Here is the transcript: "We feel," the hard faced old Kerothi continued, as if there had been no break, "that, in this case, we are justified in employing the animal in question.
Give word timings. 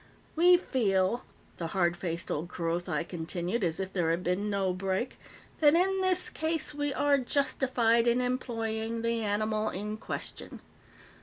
"We 0.35 0.57
feel," 0.57 1.25
the 1.57 1.67
hard 1.77 1.95
faced 1.95 2.31
old 2.31 2.47
Kerothi 2.49 3.03
continued, 3.07 3.63
as 3.63 3.79
if 3.79 3.93
there 3.93 4.09
had 4.09 4.23
been 4.23 4.49
no 4.49 4.73
break, 4.73 5.19
"that, 5.59 5.75
in 5.75 6.01
this 6.01 6.27
case, 6.31 6.73
we 6.73 6.91
are 6.91 7.19
justified 7.19 8.07
in 8.07 8.19
employing 8.19 9.03
the 9.03 9.21
animal 9.21 9.69
in 9.69 9.97
question. 9.97 10.59